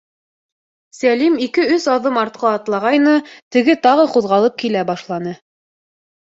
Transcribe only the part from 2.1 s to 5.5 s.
артҡа атлағайны, теге тағы ҡуҙғалып килә башланы.